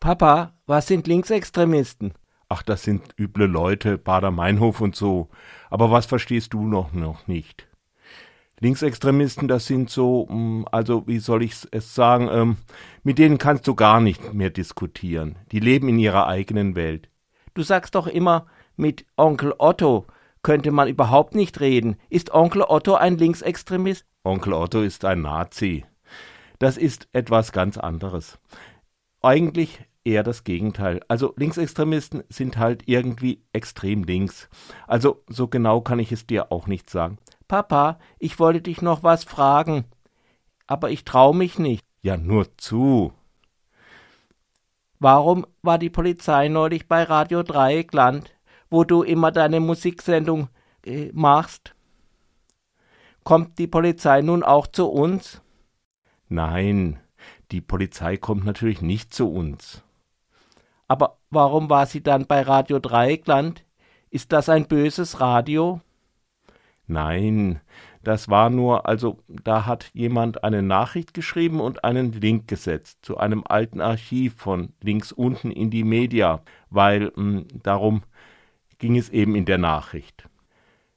[0.00, 2.14] Papa, was sind Linksextremisten?
[2.48, 5.28] Ach, das sind üble Leute, Bader-Meinhof und so.
[5.70, 7.66] Aber was verstehst du noch, noch nicht?
[8.60, 12.56] Linksextremisten, das sind so, mm, also wie soll ich es sagen, ähm,
[13.02, 15.36] mit denen kannst du gar nicht mehr diskutieren.
[15.50, 17.08] Die leben in ihrer eigenen Welt.
[17.54, 20.06] Du sagst doch immer, mit Onkel Otto
[20.42, 21.96] könnte man überhaupt nicht reden.
[22.08, 24.06] Ist Onkel Otto ein Linksextremist?
[24.22, 25.84] Onkel Otto ist ein Nazi.
[26.60, 28.38] Das ist etwas ganz anderes.
[29.22, 31.00] Eigentlich eher das Gegenteil.
[31.08, 34.48] Also Linksextremisten sind halt irgendwie extrem links.
[34.86, 37.18] Also so genau kann ich es dir auch nicht sagen.
[37.46, 39.84] Papa, ich wollte dich noch was fragen,
[40.66, 41.84] aber ich trau mich nicht.
[42.02, 43.12] Ja, nur zu.
[45.00, 48.34] Warum war die Polizei neulich bei Radio Dreieckland,
[48.70, 50.48] wo du immer deine Musiksendung
[50.84, 51.74] äh, machst?
[53.24, 55.42] Kommt die Polizei nun auch zu uns?
[56.28, 56.98] Nein,
[57.50, 59.82] die Polizei kommt natürlich nicht zu uns.
[60.86, 63.64] Aber warum war sie dann bei Radio Dreieckland?
[64.10, 65.80] Ist das ein böses Radio?
[66.86, 67.60] Nein,
[68.02, 73.18] das war nur, also da hat jemand eine Nachricht geschrieben und einen Link gesetzt zu
[73.18, 76.40] einem alten Archiv von links unten in die Media,
[76.70, 78.02] weil mh, hm, darum
[78.78, 80.28] ging es eben in der Nachricht.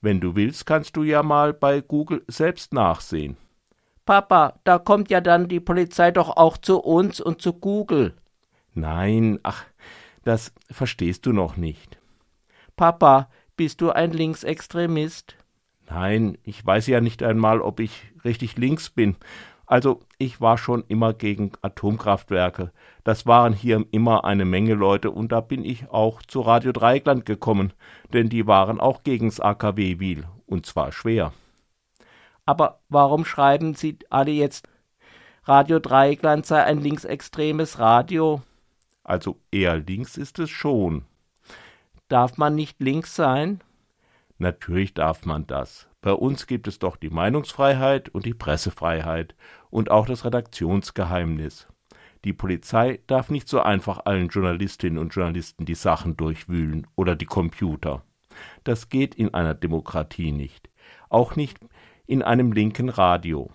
[0.00, 3.36] Wenn du willst, kannst du ja mal bei Google selbst nachsehen.
[4.04, 8.14] Papa, da kommt ja dann die Polizei doch auch zu uns und zu Google.
[8.74, 9.64] Nein, ach,
[10.24, 11.98] das verstehst du noch nicht.
[12.76, 15.36] Papa, bist du ein Linksextremist?
[15.88, 19.16] Nein, ich weiß ja nicht einmal, ob ich richtig links bin.
[19.66, 22.72] Also, ich war schon immer gegen Atomkraftwerke.
[23.04, 27.24] Das waren hier immer eine Menge Leute und da bin ich auch zu Radio Dreieckland
[27.24, 27.72] gekommen,
[28.12, 31.32] denn die waren auch gegens AKW Wiel und zwar schwer.
[32.44, 34.68] Aber warum schreiben Sie alle jetzt
[35.44, 38.42] Radio Dreieckland sei ein linksextremes Radio?
[39.04, 41.04] Also eher links ist es schon.
[42.08, 43.60] Darf man nicht links sein?
[44.38, 45.88] Natürlich darf man das.
[46.00, 49.36] Bei uns gibt es doch die Meinungsfreiheit und die Pressefreiheit
[49.70, 51.68] und auch das Redaktionsgeheimnis.
[52.24, 57.26] Die Polizei darf nicht so einfach allen Journalistinnen und Journalisten die Sachen durchwühlen oder die
[57.26, 58.04] Computer.
[58.64, 60.70] Das geht in einer Demokratie nicht.
[61.08, 61.58] Auch nicht
[62.12, 63.48] in einem linken Radio.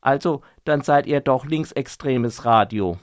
[0.00, 2.98] Also, dann seid ihr doch linksextremes Radio.